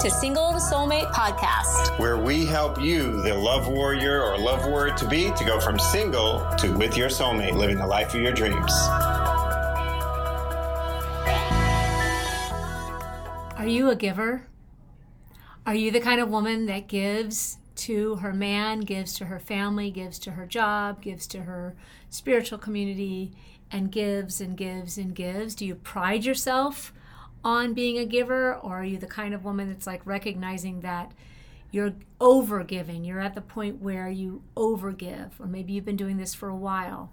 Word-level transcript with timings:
to 0.00 0.10
Single 0.10 0.54
Soulmate 0.54 1.12
podcast, 1.12 1.98
where 1.98 2.16
we 2.16 2.46
help 2.46 2.80
you, 2.80 3.20
the 3.20 3.34
love 3.34 3.68
warrior 3.68 4.22
or 4.22 4.38
love 4.38 4.64
warrior 4.64 4.94
to 4.94 5.06
be, 5.06 5.30
to 5.32 5.44
go 5.44 5.60
from 5.60 5.78
single 5.78 6.40
to 6.56 6.72
with 6.72 6.96
your 6.96 7.10
soulmate, 7.10 7.52
living 7.52 7.76
the 7.76 7.86
life 7.86 8.14
of 8.14 8.22
your 8.22 8.32
dreams. 8.32 8.72
Are 13.58 13.66
you 13.66 13.90
a 13.90 13.94
giver? 13.94 14.46
Are 15.66 15.74
you 15.74 15.90
the 15.90 16.00
kind 16.00 16.18
of 16.18 16.30
woman 16.30 16.64
that 16.64 16.88
gives 16.88 17.58
to 17.74 18.16
her 18.16 18.32
man, 18.32 18.80
gives 18.80 19.12
to 19.16 19.26
her 19.26 19.38
family, 19.38 19.90
gives 19.90 20.18
to 20.20 20.30
her 20.30 20.46
job, 20.46 21.02
gives 21.02 21.26
to 21.26 21.42
her 21.42 21.76
spiritual 22.08 22.56
community, 22.56 23.32
and 23.70 23.92
gives 23.92 24.40
and 24.40 24.56
gives 24.56 24.96
and 24.96 25.14
gives? 25.14 25.54
Do 25.54 25.66
you 25.66 25.74
pride 25.74 26.24
yourself 26.24 26.94
on 27.44 27.74
being 27.74 27.98
a 27.98 28.04
giver, 28.04 28.54
or 28.54 28.80
are 28.80 28.84
you 28.84 28.98
the 28.98 29.06
kind 29.06 29.34
of 29.34 29.44
woman 29.44 29.68
that's 29.68 29.86
like 29.86 30.04
recognizing 30.04 30.80
that 30.80 31.12
you're 31.70 31.94
over 32.20 32.62
giving? 32.64 33.04
You're 33.04 33.20
at 33.20 33.34
the 33.34 33.40
point 33.40 33.80
where 33.80 34.08
you 34.08 34.42
over 34.56 34.92
give, 34.92 35.40
or 35.40 35.46
maybe 35.46 35.72
you've 35.72 35.84
been 35.84 35.96
doing 35.96 36.16
this 36.16 36.34
for 36.34 36.48
a 36.48 36.56
while. 36.56 37.12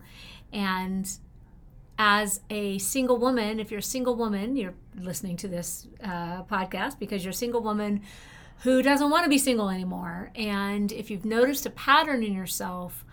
And 0.51 1.09
as 1.97 2.41
a 2.49 2.77
single 2.77 3.17
woman, 3.17 3.59
if 3.59 3.71
you're 3.71 3.79
a 3.79 3.83
single 3.83 4.15
woman, 4.15 4.55
you're 4.55 4.75
listening 4.95 5.37
to 5.37 5.47
this 5.47 5.87
uh, 6.03 6.43
podcast 6.43 6.99
because 6.99 7.23
you're 7.23 7.31
a 7.31 7.35
single 7.35 7.61
woman 7.61 8.01
who 8.63 8.81
doesn't 8.81 9.09
want 9.09 9.23
to 9.23 9.29
be 9.29 9.37
single 9.37 9.69
anymore. 9.69 10.31
And 10.35 10.91
if 10.91 11.09
you've 11.09 11.25
noticed 11.25 11.65
a 11.65 11.69
pattern 11.69 12.23
in 12.23 12.33
yourself 12.33 13.05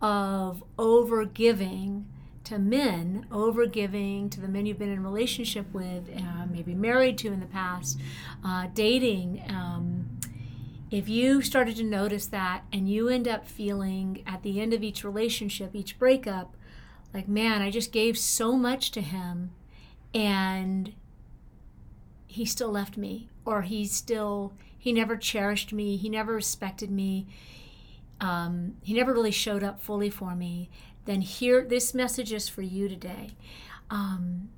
of 0.00 0.62
over 0.78 1.24
giving, 1.24 2.06
to 2.48 2.58
men, 2.58 3.26
over 3.30 3.66
giving 3.66 4.30
to 4.30 4.40
the 4.40 4.48
men 4.48 4.64
you've 4.64 4.78
been 4.78 4.90
in 4.90 5.02
relationship 5.02 5.66
with, 5.70 6.08
uh, 6.16 6.46
maybe 6.50 6.74
married 6.74 7.18
to 7.18 7.28
in 7.28 7.40
the 7.40 7.46
past, 7.46 8.00
uh, 8.42 8.68
dating. 8.72 9.42
Um, 9.48 10.18
if 10.90 11.10
you 11.10 11.42
started 11.42 11.76
to 11.76 11.84
notice 11.84 12.24
that 12.28 12.64
and 12.72 12.88
you 12.88 13.08
end 13.10 13.28
up 13.28 13.46
feeling 13.46 14.22
at 14.26 14.42
the 14.42 14.62
end 14.62 14.72
of 14.72 14.82
each 14.82 15.04
relationship, 15.04 15.74
each 15.74 15.98
breakup, 15.98 16.56
like, 17.12 17.28
man, 17.28 17.60
I 17.60 17.70
just 17.70 17.92
gave 17.92 18.16
so 18.16 18.56
much 18.56 18.92
to 18.92 19.02
him 19.02 19.50
and 20.14 20.94
he 22.26 22.46
still 22.46 22.70
left 22.70 22.96
me, 22.96 23.28
or 23.44 23.60
he 23.60 23.84
still, 23.84 24.54
he 24.78 24.90
never 24.90 25.18
cherished 25.18 25.74
me, 25.74 25.98
he 25.98 26.08
never 26.08 26.32
respected 26.32 26.90
me. 26.90 27.26
Um, 28.22 28.76
he 28.82 28.94
never 28.94 29.12
really 29.12 29.30
showed 29.30 29.62
up 29.62 29.80
fully 29.80 30.08
for 30.10 30.34
me 30.34 30.70
then 31.04 31.20
here 31.20 31.64
this 31.64 31.94
message 31.94 32.32
is 32.32 32.48
for 32.48 32.62
you 32.62 32.88
today. 32.88 33.30
Um, 33.90 34.50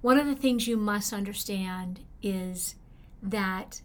one 0.00 0.18
of 0.18 0.26
the 0.26 0.34
things 0.34 0.66
you 0.66 0.76
must 0.76 1.12
understand 1.12 2.00
is 2.22 2.74
that 3.22 3.82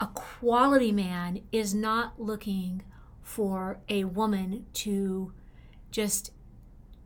a 0.00 0.06
quality 0.08 0.92
man 0.92 1.40
is 1.52 1.74
not 1.74 2.20
looking 2.20 2.82
for 3.22 3.78
a 3.88 4.04
woman 4.04 4.66
to 4.74 5.32
just 5.90 6.32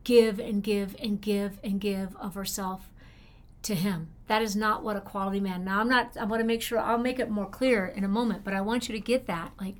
give 0.05 0.41
and 0.41 0.63
give 0.63 0.97
and 0.99 1.21
give 1.21 1.61
and 1.63 1.81
give 1.81 2.17
of 2.17 2.35
herself 2.35 2.91
to 3.63 3.75
him. 3.75 4.09
That 4.27 4.41
is 4.41 4.57
not 4.57 4.83
what 4.83 4.97
a 4.97 5.01
quality 5.01 5.41
man. 5.41 5.65
Now 5.65 5.81
I'm 5.81 5.89
not 5.89 6.17
I 6.17 6.25
want 6.25 6.41
to 6.41 6.47
make 6.47 6.63
sure 6.63 6.79
I'll 6.79 6.99
make 6.99 7.19
it 7.19 7.31
more 7.31 7.47
clear 7.47 7.87
in 7.87 8.05
a 8.05 8.09
moment, 8.09 8.45
but 8.45 8.55
I 8.55 8.63
want 8.63 8.89
you 8.89 8.95
to 8.95 9.01
get 9.01 9.27
that. 9.27 9.53
Like 9.61 9.77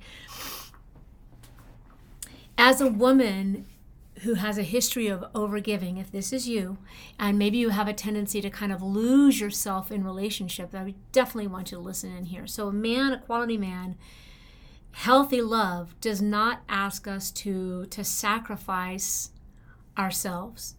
as 2.59 2.81
a 2.81 2.87
woman 2.87 3.65
who 4.23 4.33
has 4.33 4.57
a 4.57 4.63
history 4.63 5.07
of 5.07 5.23
overgiving, 5.31 5.97
if 5.97 6.11
this 6.11 6.33
is 6.33 6.49
you, 6.49 6.77
and 7.17 7.39
maybe 7.39 7.57
you 7.57 7.69
have 7.69 7.87
a 7.87 7.93
tendency 7.93 8.41
to 8.41 8.49
kind 8.49 8.73
of 8.73 8.81
lose 8.81 9.39
yourself 9.39 9.93
in 9.93 10.03
relationship, 10.03 10.75
I 10.75 10.93
definitely 11.13 11.47
want 11.47 11.71
you 11.71 11.77
to 11.77 11.83
listen 11.83 12.11
in 12.15 12.25
here. 12.25 12.45
So, 12.45 12.67
a 12.67 12.73
man, 12.73 13.13
a 13.13 13.19
quality 13.19 13.57
man, 13.57 13.95
healthy 14.91 15.41
love 15.41 15.95
does 16.01 16.21
not 16.21 16.61
ask 16.67 17.07
us 17.07 17.31
to 17.31 17.85
to 17.85 18.03
sacrifice 18.03 19.31
ourselves. 19.97 20.75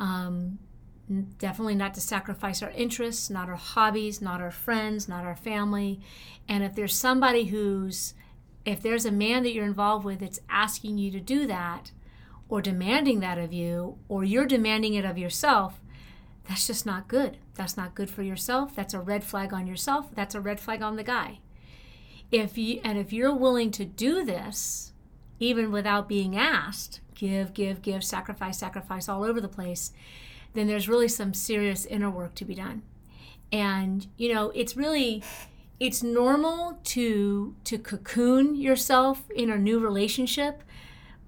Um, 0.00 0.58
definitely 1.38 1.76
not 1.76 1.94
to 1.94 2.00
sacrifice 2.00 2.60
our 2.60 2.70
interests, 2.70 3.30
not 3.30 3.48
our 3.48 3.54
hobbies, 3.54 4.20
not 4.20 4.40
our 4.40 4.50
friends, 4.50 5.06
not 5.08 5.24
our 5.24 5.36
family. 5.36 6.00
And 6.48 6.64
if 6.64 6.74
there's 6.74 6.96
somebody 6.96 7.44
who's 7.44 8.14
if 8.64 8.82
there's 8.82 9.04
a 9.04 9.12
man 9.12 9.42
that 9.42 9.52
you're 9.52 9.66
involved 9.66 10.04
with 10.04 10.20
that's 10.20 10.40
asking 10.48 10.98
you 10.98 11.10
to 11.10 11.20
do 11.20 11.46
that 11.46 11.92
or 12.48 12.62
demanding 12.62 13.20
that 13.20 13.38
of 13.38 13.52
you 13.52 13.98
or 14.08 14.24
you're 14.24 14.46
demanding 14.46 14.94
it 14.94 15.04
of 15.04 15.18
yourself 15.18 15.80
that's 16.48 16.66
just 16.66 16.84
not 16.84 17.08
good. 17.08 17.38
That's 17.54 17.76
not 17.76 17.94
good 17.94 18.10
for 18.10 18.22
yourself. 18.22 18.76
That's 18.76 18.94
a 18.94 19.00
red 19.00 19.24
flag 19.24 19.52
on 19.52 19.66
yourself. 19.66 20.14
That's 20.14 20.34
a 20.34 20.40
red 20.40 20.60
flag 20.60 20.82
on 20.82 20.96
the 20.96 21.04
guy. 21.04 21.40
If 22.30 22.58
you 22.58 22.80
and 22.84 22.98
if 22.98 23.12
you're 23.12 23.34
willing 23.34 23.70
to 23.72 23.84
do 23.84 24.24
this 24.24 24.92
even 25.40 25.70
without 25.70 26.08
being 26.08 26.36
asked 26.36 27.00
give 27.14 27.54
give 27.54 27.82
give 27.82 28.02
sacrifice 28.02 28.58
sacrifice 28.58 29.08
all 29.08 29.22
over 29.22 29.40
the 29.40 29.48
place 29.48 29.92
then 30.54 30.66
there's 30.66 30.88
really 30.88 31.08
some 31.08 31.34
serious 31.34 31.84
inner 31.86 32.10
work 32.10 32.34
to 32.36 32.44
be 32.44 32.54
done. 32.54 32.82
And 33.52 34.06
you 34.16 34.32
know 34.32 34.50
it's 34.50 34.76
really 34.76 35.22
it's 35.80 36.02
normal 36.02 36.78
to 36.84 37.54
to 37.64 37.78
cocoon 37.78 38.54
yourself 38.54 39.24
in 39.34 39.50
a 39.50 39.58
new 39.58 39.78
relationship 39.78 40.62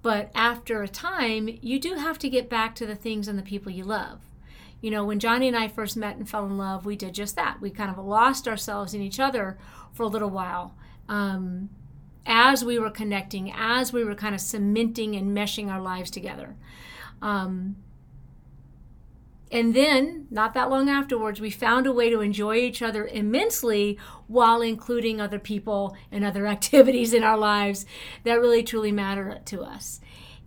but 0.01 0.31
after 0.33 0.81
a 0.81 0.87
time 0.87 1.49
you 1.61 1.79
do 1.79 1.95
have 1.95 2.17
to 2.19 2.29
get 2.29 2.49
back 2.49 2.73
to 2.75 2.85
the 2.85 2.95
things 2.95 3.27
and 3.27 3.37
the 3.37 3.43
people 3.43 3.71
you 3.71 3.83
love. 3.83 4.21
You 4.81 4.91
know 4.91 5.03
when 5.05 5.19
johnny 5.19 5.47
and 5.47 5.57
i 5.57 5.67
first 5.67 5.97
met 5.97 6.17
and 6.17 6.29
fell 6.29 6.45
in 6.45 6.57
love 6.57 6.85
we 6.85 6.95
did 6.95 7.13
just 7.13 7.35
that. 7.35 7.59
We 7.61 7.69
kind 7.71 7.89
of 7.89 8.03
lost 8.03 8.47
ourselves 8.47 8.93
in 8.93 9.01
each 9.01 9.19
other 9.19 9.57
for 9.91 10.03
a 10.03 10.07
little 10.07 10.29
while 10.29 10.75
um, 11.09 11.69
as 12.25 12.63
we 12.63 12.77
were 12.77 12.91
connecting 12.91 13.51
as 13.51 13.91
we 13.91 14.03
were 14.03 14.15
kind 14.15 14.35
of 14.35 14.41
cementing 14.41 15.15
and 15.15 15.35
meshing 15.35 15.69
our 15.69 15.81
lives 15.81 16.11
together. 16.11 16.55
Um, 17.21 17.77
and 19.51 19.73
then, 19.73 20.27
not 20.29 20.53
that 20.53 20.69
long 20.69 20.89
afterwards, 20.89 21.39
we 21.39 21.51
found 21.51 21.87
a 21.87 21.93
way 21.93 22.09
to 22.09 22.19
enjoy 22.19 22.55
each 22.55 22.81
other 22.81 23.07
immensely 23.07 23.97
while 24.27 24.61
including 24.61 25.21
other 25.21 25.39
people 25.39 25.95
and 26.11 26.25
other 26.25 26.47
activities 26.55 27.13
in 27.13 27.23
our 27.23 27.37
lives 27.37 27.85
that 28.23 28.39
really 28.39 28.63
truly 28.63 28.91
matter 28.91 29.39
to 29.45 29.61
us. 29.61 30.01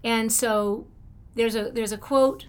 And 0.04 0.32
so 0.32 0.86
there's 1.34 1.54
a 1.54 1.70
there's 1.70 1.92
a 1.92 1.98
quote 1.98 2.46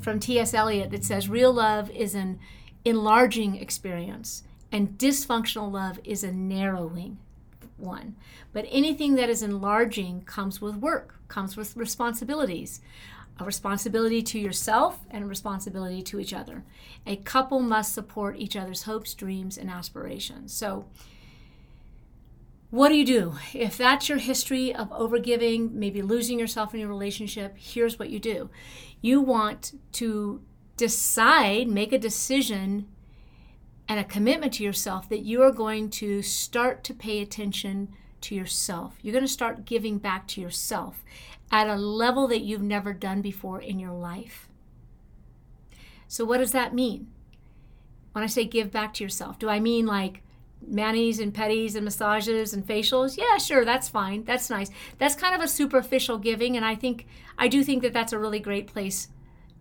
from 0.00 0.18
T.S. 0.18 0.54
Eliot 0.54 0.90
that 0.90 1.04
says 1.04 1.28
real 1.28 1.52
love 1.52 1.90
is 1.90 2.14
an 2.14 2.38
enlarging 2.84 3.56
experience 3.56 4.44
and 4.72 4.96
dysfunctional 4.96 5.70
love 5.70 6.00
is 6.04 6.24
a 6.24 6.32
narrowing 6.32 7.18
one. 7.76 8.16
But 8.52 8.66
anything 8.70 9.14
that 9.16 9.28
is 9.28 9.42
enlarging 9.42 10.22
comes 10.22 10.60
with 10.60 10.76
work, 10.76 11.16
comes 11.28 11.56
with 11.56 11.76
responsibilities 11.76 12.80
a 13.40 13.44
responsibility 13.44 14.22
to 14.22 14.38
yourself 14.38 15.00
and 15.10 15.24
a 15.24 15.26
responsibility 15.26 16.02
to 16.02 16.20
each 16.20 16.32
other. 16.32 16.64
A 17.06 17.16
couple 17.16 17.60
must 17.60 17.94
support 17.94 18.38
each 18.38 18.56
other's 18.56 18.82
hopes, 18.82 19.14
dreams, 19.14 19.56
and 19.56 19.70
aspirations. 19.70 20.52
So, 20.52 20.86
what 22.70 22.90
do 22.90 22.94
you 22.94 23.04
do? 23.04 23.34
If 23.52 23.76
that's 23.76 24.08
your 24.08 24.18
history 24.18 24.72
of 24.72 24.90
overgiving, 24.90 25.72
maybe 25.72 26.02
losing 26.02 26.38
yourself 26.38 26.72
in 26.72 26.80
your 26.80 26.88
relationship, 26.88 27.56
here's 27.58 27.98
what 27.98 28.10
you 28.10 28.20
do. 28.20 28.48
You 29.00 29.20
want 29.20 29.72
to 29.92 30.40
decide, 30.76 31.66
make 31.66 31.92
a 31.92 31.98
decision, 31.98 32.86
and 33.88 33.98
a 33.98 34.04
commitment 34.04 34.52
to 34.54 34.62
yourself 34.62 35.08
that 35.08 35.24
you 35.24 35.42
are 35.42 35.50
going 35.50 35.90
to 35.90 36.22
start 36.22 36.84
to 36.84 36.94
pay 36.94 37.20
attention 37.20 37.88
to 38.22 38.34
yourself. 38.34 38.96
You're 39.02 39.12
going 39.12 39.24
to 39.24 39.28
start 39.28 39.64
giving 39.64 39.98
back 39.98 40.26
to 40.28 40.40
yourself 40.40 41.04
at 41.50 41.68
a 41.68 41.76
level 41.76 42.28
that 42.28 42.42
you've 42.42 42.62
never 42.62 42.92
done 42.92 43.22
before 43.22 43.60
in 43.60 43.78
your 43.78 43.92
life. 43.92 44.48
So, 46.08 46.24
what 46.24 46.38
does 46.38 46.52
that 46.52 46.74
mean? 46.74 47.08
When 48.12 48.24
I 48.24 48.26
say 48.26 48.44
give 48.44 48.72
back 48.72 48.94
to 48.94 49.04
yourself, 49.04 49.38
do 49.38 49.48
I 49.48 49.60
mean 49.60 49.86
like 49.86 50.22
manis 50.66 51.20
and 51.20 51.32
petties 51.32 51.74
and 51.76 51.84
massages 51.84 52.52
and 52.52 52.66
facials? 52.66 53.16
Yeah, 53.16 53.38
sure, 53.38 53.64
that's 53.64 53.88
fine. 53.88 54.24
That's 54.24 54.50
nice. 54.50 54.70
That's 54.98 55.14
kind 55.14 55.34
of 55.34 55.40
a 55.40 55.48
superficial 55.48 56.18
giving, 56.18 56.56
and 56.56 56.64
I 56.64 56.74
think 56.74 57.06
I 57.38 57.48
do 57.48 57.62
think 57.62 57.82
that 57.82 57.92
that's 57.92 58.12
a 58.12 58.18
really 58.18 58.40
great 58.40 58.66
place 58.66 59.08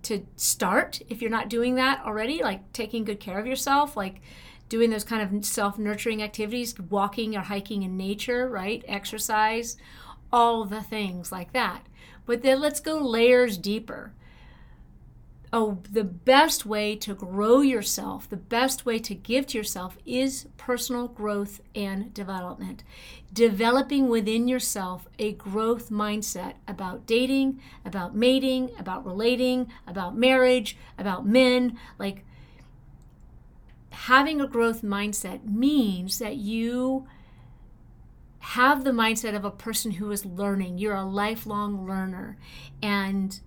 to 0.04 0.26
start 0.36 1.02
if 1.10 1.22
you're 1.22 1.30
not 1.30 1.50
doing 1.50 1.76
that 1.76 2.02
already, 2.06 2.42
like 2.42 2.72
taking 2.74 3.04
good 3.04 3.20
care 3.20 3.38
of 3.38 3.46
yourself, 3.46 3.96
like 3.96 4.22
doing 4.70 4.92
those 4.92 5.04
kind 5.04 5.22
of 5.22 5.46
self-nurturing 5.46 6.24
activities, 6.24 6.80
walking 6.80 7.36
or 7.36 7.42
hiking 7.42 7.84
in 7.84 7.98
nature, 7.98 8.48
right? 8.48 8.84
Exercise, 8.88 9.76
all 10.32 10.64
the 10.64 10.82
things 10.82 11.32
like 11.32 11.52
that. 11.54 11.88
But 12.26 12.44
then 12.44 12.62
let's 12.62 12.80
go 12.80 12.98
layers 12.98 13.58
deeper. 13.58 14.14
Oh, 15.52 15.80
the 15.92 16.04
best 16.04 16.68
way 16.68 16.96
to 16.98 17.16
grow 17.16 17.62
yourself, 17.62 18.30
the 18.30 18.38
best 18.38 18.86
way 18.86 19.00
to 19.00 19.16
give 19.16 19.48
to 19.48 19.58
yourself 19.58 19.98
is 20.06 20.46
personal 20.58 21.08
growth 21.08 21.60
and 21.74 22.14
development. 22.14 22.84
Developing 23.34 24.10
within 24.10 24.48
yourself 24.48 25.08
a 25.18 25.32
growth 25.32 25.90
mindset 25.90 26.54
about 26.68 27.08
dating, 27.08 27.60
about 27.84 28.16
mating, 28.16 28.70
about 28.78 29.04
relating, 29.04 29.72
about 29.88 30.16
marriage, 30.16 30.78
about 31.00 31.26
men. 31.26 31.80
Like 31.98 32.24
having 34.04 34.40
a 34.40 34.48
growth 34.48 34.82
mindset 34.82 35.44
means 35.44 36.20
that 36.20 36.38
you 36.38 37.06
have 38.40 38.86
the 38.86 38.92
mindset 38.92 39.36
of 39.36 39.44
a 39.44 39.52
person 39.52 39.92
who 39.92 40.10
is 40.12 40.26
learning. 40.26 40.78
You're 40.78 40.96
a 40.96 41.04
lifelong 41.04 41.86
learner. 41.86 42.38
And 42.82 43.38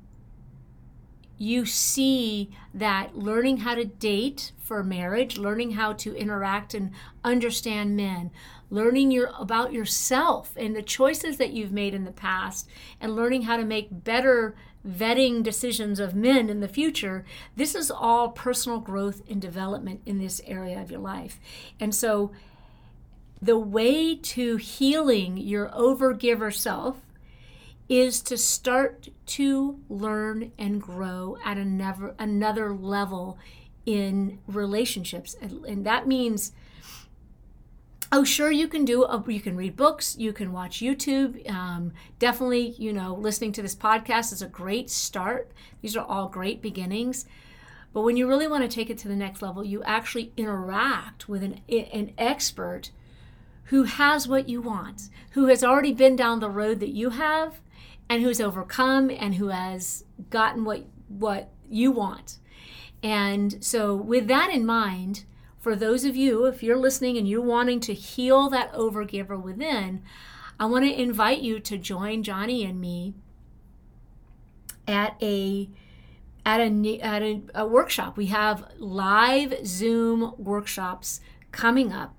you 1.38 1.64
see 1.64 2.50
that 2.74 3.16
learning 3.16 3.58
how 3.58 3.74
to 3.74 3.86
date 3.86 4.52
for 4.62 4.84
marriage, 4.84 5.38
learning 5.38 5.72
how 5.72 5.94
to 5.94 6.14
interact 6.14 6.74
and 6.74 6.92
understand 7.24 7.96
men, 7.96 8.30
learning 8.68 9.10
your 9.10 9.32
about 9.38 9.72
yourself 9.72 10.52
and 10.56 10.76
the 10.76 10.82
choices 10.82 11.38
that 11.38 11.52
you've 11.52 11.72
made 11.72 11.94
in 11.94 12.04
the 12.04 12.12
past 12.12 12.68
and 13.00 13.16
learning 13.16 13.42
how 13.42 13.56
to 13.56 13.64
make 13.64 14.04
better 14.04 14.54
vetting 14.86 15.42
decisions 15.42 16.00
of 16.00 16.14
men 16.14 16.48
in 16.48 16.60
the 16.60 16.68
future, 16.68 17.24
this 17.56 17.74
is 17.74 17.90
all 17.90 18.30
personal 18.30 18.80
growth 18.80 19.22
and 19.28 19.40
development 19.40 20.00
in 20.04 20.18
this 20.18 20.40
area 20.46 20.80
of 20.80 20.90
your 20.90 21.00
life. 21.00 21.38
And 21.78 21.94
so, 21.94 22.32
the 23.40 23.58
way 23.58 24.14
to 24.14 24.56
healing 24.56 25.36
your 25.36 25.68
overgiver 25.70 26.54
self 26.54 26.98
is 27.88 28.20
to 28.22 28.38
start 28.38 29.08
to 29.26 29.80
learn 29.88 30.52
and 30.58 30.80
grow 30.80 31.36
at 31.44 31.58
another, 31.58 32.14
another 32.18 32.72
level 32.72 33.36
in 33.84 34.38
relationships. 34.46 35.36
And, 35.40 35.64
and 35.64 35.84
that 35.84 36.06
means 36.06 36.52
oh 38.12 38.22
sure 38.22 38.50
you 38.50 38.68
can 38.68 38.84
do 38.84 39.04
a, 39.04 39.24
you 39.26 39.40
can 39.40 39.56
read 39.56 39.74
books 39.74 40.16
you 40.18 40.32
can 40.32 40.52
watch 40.52 40.80
youtube 40.80 41.50
um, 41.50 41.92
definitely 42.18 42.74
you 42.78 42.92
know 42.92 43.14
listening 43.14 43.50
to 43.50 43.62
this 43.62 43.74
podcast 43.74 44.32
is 44.32 44.42
a 44.42 44.46
great 44.46 44.90
start. 44.90 45.50
These 45.80 45.96
are 45.96 46.04
all 46.04 46.28
great 46.28 46.62
beginnings. 46.62 47.24
But 47.92 48.02
when 48.02 48.16
you 48.16 48.26
really 48.26 48.46
want 48.48 48.62
to 48.62 48.74
take 48.74 48.88
it 48.88 48.96
to 48.98 49.08
the 49.08 49.16
next 49.16 49.42
level 49.42 49.64
you 49.64 49.82
actually 49.82 50.32
interact 50.36 51.28
with 51.28 51.42
an, 51.42 51.60
an 51.68 52.12
expert 52.16 52.90
who 53.64 53.84
has 53.84 54.28
what 54.28 54.48
you 54.48 54.60
want 54.60 55.08
who 55.32 55.46
has 55.46 55.64
already 55.64 55.92
been 55.92 56.16
down 56.16 56.40
the 56.40 56.50
road 56.50 56.80
that 56.80 56.90
you 56.90 57.10
have 57.10 57.60
and 58.08 58.22
who's 58.22 58.40
overcome 58.40 59.10
and 59.10 59.36
who 59.36 59.48
has 59.48 60.04
gotten 60.30 60.64
what 60.64 60.84
what 61.08 61.50
you 61.68 61.90
want. 61.90 62.38
And 63.02 63.64
so 63.64 63.94
with 63.94 64.28
that 64.28 64.50
in 64.50 64.64
mind 64.66 65.24
for 65.62 65.76
those 65.76 66.04
of 66.04 66.16
you, 66.16 66.44
if 66.46 66.60
you're 66.60 66.76
listening 66.76 67.16
and 67.16 67.28
you're 67.28 67.40
wanting 67.40 67.78
to 67.80 67.94
heal 67.94 68.50
that 68.50 68.72
overgiver 68.72 69.40
within, 69.40 70.02
I 70.58 70.66
want 70.66 70.84
to 70.84 71.00
invite 71.00 71.40
you 71.40 71.60
to 71.60 71.78
join 71.78 72.24
Johnny 72.24 72.64
and 72.64 72.80
me 72.80 73.14
at 74.88 75.16
a 75.22 75.70
at 76.44 76.60
a 76.60 77.00
at 77.00 77.22
a, 77.22 77.42
a 77.54 77.64
workshop. 77.64 78.16
We 78.16 78.26
have 78.26 78.72
live 78.76 79.64
Zoom 79.64 80.34
workshops 80.36 81.20
coming 81.52 81.92
up. 81.92 82.16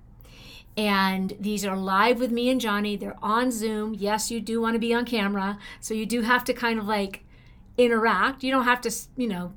And 0.74 1.34
these 1.38 1.66
are 1.66 1.76
live 1.76 2.20
with 2.20 2.32
me 2.32 2.48
and 2.48 2.58
Johnny. 2.58 2.96
They're 2.96 3.22
on 3.22 3.52
Zoom. 3.52 3.92
Yes, 3.92 4.30
you 4.30 4.40
do 4.40 4.58
want 4.62 4.74
to 4.74 4.78
be 4.78 4.94
on 4.94 5.04
camera. 5.04 5.58
So 5.80 5.92
you 5.92 6.06
do 6.06 6.22
have 6.22 6.44
to 6.44 6.54
kind 6.54 6.78
of 6.78 6.86
like 6.86 7.24
interact. 7.76 8.42
You 8.42 8.50
don't 8.52 8.64
have 8.64 8.80
to, 8.80 8.90
you 9.18 9.28
know, 9.28 9.52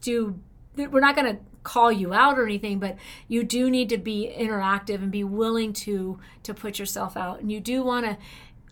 do, 0.00 0.40
we're 0.76 1.00
not 1.00 1.14
going 1.14 1.36
to 1.36 1.42
call 1.62 1.92
you 1.92 2.14
out 2.14 2.38
or 2.38 2.44
anything 2.44 2.78
but 2.78 2.96
you 3.26 3.42
do 3.42 3.70
need 3.70 3.88
to 3.88 3.98
be 3.98 4.32
interactive 4.38 5.02
and 5.02 5.10
be 5.10 5.24
willing 5.24 5.72
to 5.72 6.18
to 6.42 6.54
put 6.54 6.78
yourself 6.78 7.16
out. 7.16 7.40
And 7.40 7.52
you 7.52 7.60
do 7.60 7.82
want 7.82 8.06
to 8.06 8.16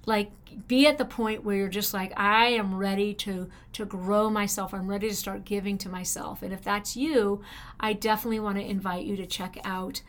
like 0.07 0.31
be 0.69 0.87
at 0.87 0.97
the 0.97 1.05
point 1.05 1.45
where 1.45 1.57
you're 1.57 1.69
just 1.69 1.93
like 1.93 2.13
i 2.17 2.47
am 2.47 2.75
ready 2.75 3.13
to 3.13 3.49
to 3.73 3.85
grow 3.85 4.31
myself. 4.31 4.73
I'm 4.73 4.89
ready 4.89 5.09
to 5.09 5.17
start 5.17 5.45
giving 5.45 5.77
to 5.79 5.89
myself. 5.89 6.43
And 6.43 6.53
if 6.53 6.63
that's 6.63 6.97
you 6.97 7.43
i 7.79 7.93
definitely 7.93 8.41
want 8.41 8.57
to 8.59 8.65
invite 8.65 9.05
you 9.05 9.17
to 9.17 9.27
check 9.27 9.59
out 9.65 10.03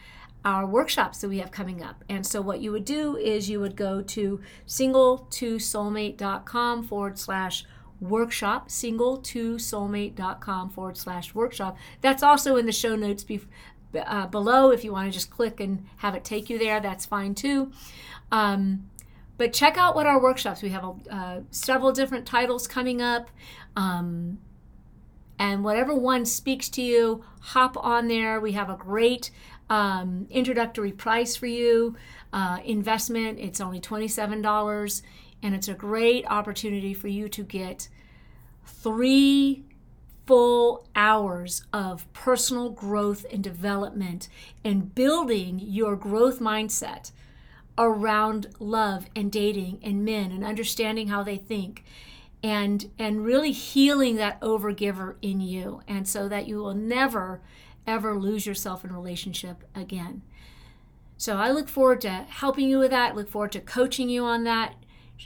our 0.45 0.65
workshops 0.65 1.19
that 1.19 1.27
we 1.27 1.39
have 1.39 1.51
coming 1.51 1.83
up. 1.83 2.05
And 2.07 2.25
so 2.25 2.41
what 2.41 2.61
you 2.61 2.71
would 2.71 2.85
do 2.85 3.17
is 3.17 3.49
you 3.49 3.59
would 3.59 3.75
go 3.75 4.01
to 4.01 4.39
single 4.65 5.27
to 5.31 5.57
soulmate.com 5.57 6.83
forward 6.83 7.19
slash 7.19 7.65
workshop, 7.99 8.69
single 8.69 9.17
to 9.17 9.55
soulmate.com 9.55 10.69
forward 10.69 10.97
slash 10.97 11.33
workshop. 11.33 11.77
That's 12.01 12.23
also 12.23 12.55
in 12.55 12.65
the 12.65 12.71
show 12.71 12.95
notes 12.95 13.23
be, 13.23 13.41
uh, 13.95 14.27
below. 14.27 14.71
If 14.71 14.83
you 14.83 14.91
want 14.91 15.11
to 15.11 15.13
just 15.13 15.29
click 15.29 15.59
and 15.59 15.85
have 15.97 16.15
it 16.15 16.23
take 16.23 16.49
you 16.49 16.59
there, 16.59 16.79
that's 16.79 17.05
fine 17.05 17.35
too. 17.35 17.71
Um, 18.31 18.89
but 19.37 19.53
check 19.53 19.77
out 19.77 19.95
what 19.95 20.07
our 20.07 20.21
workshops 20.21 20.61
we 20.61 20.69
have 20.69 20.83
uh, 21.09 21.39
several 21.51 21.91
different 21.91 22.25
titles 22.25 22.67
coming 22.67 23.01
up 23.01 23.29
um, 23.75 24.39
and 25.39 25.63
whatever 25.63 25.93
one 25.93 26.25
speaks 26.25 26.69
to 26.69 26.81
you 26.81 27.23
hop 27.39 27.77
on 27.77 28.07
there 28.07 28.39
we 28.39 28.53
have 28.53 28.69
a 28.69 28.75
great 28.75 29.31
um, 29.69 30.27
introductory 30.29 30.91
price 30.91 31.35
for 31.35 31.45
you 31.45 31.95
uh, 32.33 32.59
investment 32.65 33.39
it's 33.39 33.61
only 33.61 33.79
$27 33.79 35.01
and 35.41 35.53
it's 35.53 35.67
a 35.67 35.73
great 35.73 36.25
opportunity 36.27 36.93
for 36.93 37.07
you 37.07 37.29
to 37.29 37.43
get 37.43 37.89
three 38.65 39.63
full 40.25 40.85
hours 40.95 41.63
of 41.71 42.11
personal 42.11 42.69
growth 42.69 43.25
and 43.31 43.43
development 43.43 44.27
and 44.63 44.93
building 44.93 45.57
your 45.59 45.95
growth 45.95 46.39
mindset 46.39 47.11
around 47.77 48.47
love 48.59 49.07
and 49.15 49.31
dating 49.31 49.79
and 49.81 50.03
men 50.03 50.31
and 50.31 50.43
understanding 50.43 51.07
how 51.07 51.23
they 51.23 51.37
think 51.37 51.83
and 52.43 52.91
and 52.99 53.23
really 53.23 53.51
healing 53.51 54.15
that 54.15 54.39
overgiver 54.41 55.15
in 55.21 55.39
you. 55.39 55.81
And 55.87 56.07
so 56.07 56.27
that 56.27 56.47
you 56.47 56.57
will 56.57 56.75
never 56.75 57.41
ever 57.85 58.19
lose 58.19 58.45
yourself 58.45 58.83
in 58.83 58.91
relationship 58.91 59.63
again. 59.73 60.21
So 61.15 61.37
i 61.37 61.49
look 61.49 61.69
forward 61.69 62.01
to 62.01 62.09
helping 62.09 62.69
you 62.69 62.79
with 62.79 62.91
that 62.91 63.15
look 63.15 63.29
forward 63.29 63.53
to 63.53 63.61
coaching 63.61 64.09
you 64.09 64.23
on 64.23 64.43
that 64.43 64.75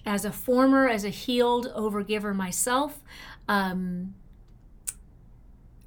as 0.05 0.25
a 0.25 0.31
former, 0.31 0.87
as 0.87 1.03
a 1.03 1.09
healed 1.09 1.71
overgiver 1.75 2.35
myself, 2.35 3.01
um, 3.47 4.15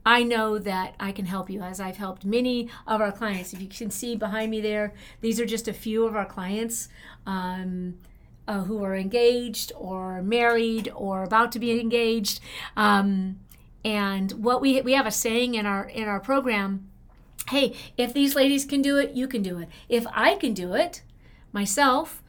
I 0.07 0.23
know 0.23 0.59
that 0.59 0.95
I 1.01 1.13
can 1.13 1.25
help 1.25 1.49
you 1.49 1.63
as 1.63 1.81
I've 1.81 1.97
helped 1.97 2.25
many 2.25 2.69
of 2.87 3.01
our 3.01 3.11
clients. 3.11 3.55
If 3.55 3.61
you 3.61 3.69
can 3.69 3.91
see 3.91 4.17
behind 4.17 4.51
me 4.51 4.61
there, 4.61 4.93
these 5.23 5.41
are 5.41 5.47
just 5.47 5.67
a 5.67 5.73
few 5.73 6.05
of 6.05 6.15
our 6.15 6.27
clients 6.27 6.89
um, 7.27 7.95
uh, 8.47 8.65
who 8.65 8.85
are 8.85 8.95
engaged 8.95 9.73
or 9.77 10.23
married 10.23 10.93
or 10.95 11.25
about 11.25 11.53
to 11.53 11.59
be 11.59 11.81
engaged. 11.81 12.41
Um, 12.77 13.41
and 13.83 14.33
what 14.33 14.61
we 14.61 14.81
we 14.83 14.93
have 14.93 15.07
a 15.07 15.11
saying 15.11 15.55
in 15.55 15.67
our 15.67 15.85
in 15.85 16.05
our 16.05 16.21
program, 16.21 16.91
hey, 17.49 17.75
if 17.97 18.13
these 18.13 18.35
ladies 18.35 18.65
can 18.65 18.83
do 18.83 18.99
it, 18.99 19.13
you 19.13 19.27
can 19.27 19.43
do 19.43 19.59
it. 19.59 19.69
If 19.89 20.07
I 20.13 20.35
can 20.35 20.53
do 20.53 20.75
it 20.75 21.03
myself, 21.53 22.23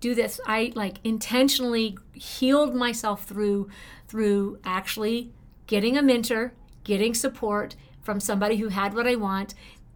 do 0.00 0.14
this. 0.14 0.40
I 0.46 0.72
like 0.74 0.96
intentionally 1.04 1.98
healed 2.12 2.74
myself 2.74 3.24
through 3.24 3.68
through 4.06 4.58
actually 4.64 5.32
getting 5.66 5.96
a 5.96 6.02
mentor 6.02 6.52
getting 6.84 7.14
support 7.14 7.76
from 8.00 8.18
somebody 8.18 8.56
who 8.56 8.68
had 8.68 8.94
what 8.94 9.06
i 9.06 9.14
want 9.14 9.52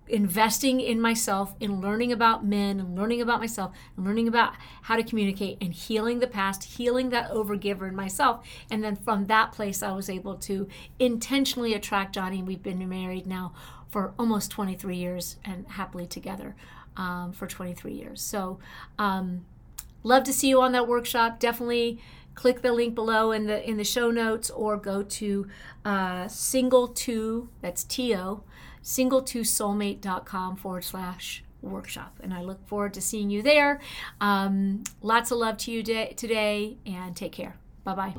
investing 0.09 0.81
in 0.81 1.01
myself 1.01 1.55
in 1.59 1.81
learning 1.81 2.13
about 2.13 2.45
men 2.45 2.79
and 2.79 2.95
learning 2.95 3.23
about 3.23 3.41
myself 3.41 3.73
and 3.97 4.05
learning 4.05 4.29
about 4.29 4.53
how 4.83 4.97
to 4.97 5.03
communicate 5.03 5.57
and 5.61 5.73
healing 5.73 6.19
the 6.19 6.27
past 6.27 6.65
healing 6.65 7.09
that 7.09 7.31
overgiver 7.31 7.89
in 7.89 7.95
myself. 7.95 8.47
And 8.71 8.85
then 8.85 8.97
from 8.97 9.27
that 9.27 9.53
place 9.53 9.83
i 9.83 9.93
was 9.93 10.11
able 10.11 10.35
to 10.37 10.69
intentionally 10.99 11.73
attract 11.73 12.15
johnny. 12.15 12.39
And 12.39 12.47
we've 12.47 12.63
been 12.63 12.87
married 12.89 13.27
now 13.27 13.55
for 13.89 14.13
almost 14.19 14.51
23 14.51 14.97
years 14.97 15.37
and 15.45 15.67
happily 15.67 16.07
together 16.07 16.57
um, 16.97 17.33
for 17.33 17.47
23 17.47 17.93
years. 17.93 18.21
So 18.21 18.59
um, 18.99 19.47
love 20.03 20.25
to 20.25 20.33
see 20.33 20.49
you 20.49 20.61
on 20.61 20.73
that 20.73 20.89
workshop. 20.89 21.39
Definitely 21.39 21.99
click 22.35 22.63
the 22.63 22.73
link 22.73 22.95
below 22.95 23.31
in 23.33 23.47
the 23.47 23.69
in 23.69 23.77
the 23.77 23.85
show 23.85 24.11
notes 24.11 24.51
or 24.51 24.77
go 24.77 25.03
to 25.03 25.47
uh, 25.85 26.29
single 26.29 26.89
two 26.89 27.49
that's 27.61 27.85
to 27.85 28.43
single 28.83 29.23
to 29.23 29.41
soulmate.com 29.43 30.57
forward 30.57 30.85
slash 30.85 31.45
workshop. 31.61 32.19
And 32.23 32.35
i 32.35 32.43
look 32.43 32.67
forward 32.67 32.95
to 32.95 33.01
seeing 33.01 33.31
you 33.31 33.43
there. 33.43 33.81
Um, 34.21 34.83
lots 35.01 35.31
of 35.31 35.39
love 35.39 35.57
to 35.59 35.71
you 35.71 35.83
today 35.83 36.77
and 36.85 37.17
take 37.17 37.33
care 37.33 37.57
bye 37.85 37.95
bye 37.95 38.15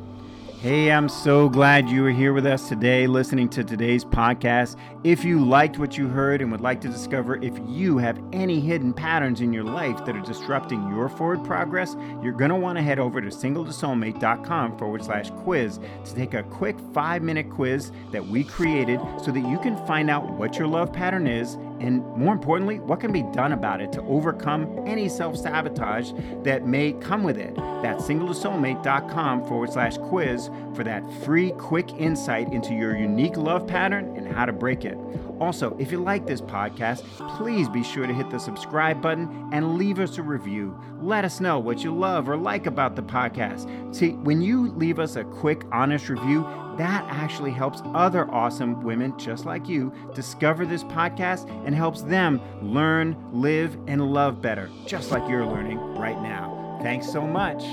Hey, 0.63 0.93
I'm 0.93 1.09
so 1.09 1.49
glad 1.49 1.89
you 1.89 2.05
are 2.05 2.09
here 2.09 2.31
with 2.31 2.45
us 2.45 2.69
today 2.69 3.05
listening 3.05 3.49
to 3.49 3.65
today's 3.65 4.05
podcast. 4.05 4.77
If 5.03 5.25
you 5.25 5.43
liked 5.43 5.77
what 5.77 5.97
you 5.97 6.07
heard 6.07 6.41
and 6.41 6.49
would 6.53 6.61
like 6.61 6.79
to 6.79 6.87
discover 6.87 7.35
if 7.43 7.51
you 7.67 7.97
have 7.97 8.17
any 8.31 8.61
hidden 8.61 8.93
patterns 8.93 9.41
in 9.41 9.51
your 9.51 9.65
life 9.65 10.05
that 10.05 10.15
are 10.15 10.21
disrupting 10.21 10.87
your 10.87 11.09
forward 11.09 11.43
progress, 11.43 11.97
you're 12.21 12.31
going 12.31 12.49
to 12.49 12.55
want 12.55 12.77
to 12.77 12.81
head 12.81 12.97
over 12.97 13.19
to 13.19 13.27
singletosoulmate.com 13.27 14.77
forward 14.77 15.03
slash 15.03 15.31
quiz 15.31 15.81
to 16.05 16.15
take 16.15 16.33
a 16.33 16.43
quick 16.43 16.77
five 16.93 17.21
minute 17.21 17.49
quiz 17.49 17.91
that 18.13 18.25
we 18.25 18.45
created 18.45 19.01
so 19.21 19.31
that 19.31 19.45
you 19.45 19.59
can 19.59 19.75
find 19.85 20.09
out 20.09 20.31
what 20.31 20.57
your 20.57 20.67
love 20.67 20.93
pattern 20.93 21.27
is 21.27 21.57
and 21.79 22.05
more 22.15 22.33
importantly, 22.33 22.79
what 22.79 22.99
can 22.99 23.11
be 23.11 23.23
done 23.33 23.51
about 23.51 23.81
it 23.81 23.91
to 23.93 24.01
overcome 24.03 24.87
any 24.87 25.09
self 25.09 25.37
sabotage 25.37 26.11
that 26.43 26.67
may 26.67 26.93
come 26.93 27.23
with 27.23 27.37
it. 27.37 27.55
That's 27.55 28.03
singletosoulmate.com 28.05 29.47
forward 29.47 29.71
slash 29.71 29.97
quiz 29.97 30.49
for 30.75 30.83
that 30.83 31.03
free, 31.23 31.51
quick 31.51 31.91
insight 31.93 32.51
into 32.51 32.73
your 32.73 32.95
unique 32.95 33.37
love 33.37 33.67
pattern 33.67 34.15
and 34.15 34.27
how 34.27 34.45
to 34.45 34.53
break 34.53 34.85
it. 34.85 34.97
Also, 35.39 35.75
if 35.79 35.91
you 35.91 36.01
like 36.01 36.25
this 36.25 36.41
podcast, 36.41 37.03
please 37.37 37.67
be 37.67 37.83
sure 37.83 38.07
to 38.07 38.13
hit 38.13 38.29
the 38.29 38.39
subscribe 38.39 39.01
button 39.01 39.49
and 39.51 39.77
leave 39.77 39.99
us 39.99 40.17
a 40.17 40.23
review. 40.23 40.79
Let 41.01 41.25
us 41.25 41.39
know 41.41 41.59
what 41.59 41.83
you 41.83 41.93
love 41.93 42.29
or 42.29 42.37
like 42.37 42.65
about 42.65 42.95
the 42.95 43.03
podcast. 43.03 43.93
See, 43.93 44.11
when 44.11 44.41
you 44.41 44.71
leave 44.71 44.99
us 44.99 45.15
a 45.15 45.23
quick, 45.23 45.63
honest 45.71 46.07
review, 46.07 46.47
that 46.77 47.05
actually 47.09 47.51
helps 47.51 47.81
other 47.93 48.29
awesome 48.31 48.81
women 48.83 49.17
just 49.17 49.45
like 49.45 49.67
you 49.67 49.93
discover 50.13 50.65
this 50.65 50.83
podcast 50.83 51.49
and 51.65 51.75
helps 51.75 52.01
them 52.01 52.41
learn, 52.61 53.15
live, 53.31 53.77
and 53.87 54.01
love 54.13 54.41
better, 54.41 54.69
just 54.85 55.11
like 55.11 55.27
you're 55.29 55.45
learning 55.45 55.79
right 55.95 56.19
now. 56.21 56.79
Thanks 56.81 57.09
so 57.09 57.25
much. 57.25 57.63